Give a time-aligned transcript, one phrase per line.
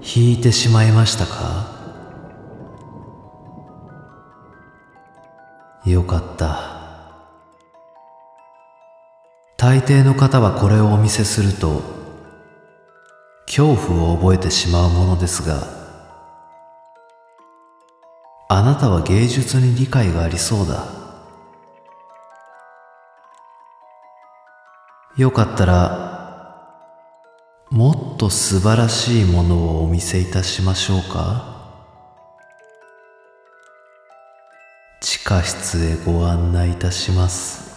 [0.00, 1.76] 引いてしまいましたか？
[5.84, 6.76] よかった。
[9.56, 11.82] 大抵の方はこれをお見せすると
[13.46, 15.66] 恐怖を覚えてしまうものですが
[18.48, 20.86] あなたは芸術に理解がありそうだ。
[25.16, 26.17] よかったら
[27.70, 31.54] もっと素晴らしいものをお見せいたしましょうか？
[35.02, 37.67] 地下室へご案内いたします。